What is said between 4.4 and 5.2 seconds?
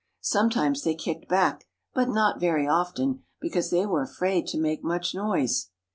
to make much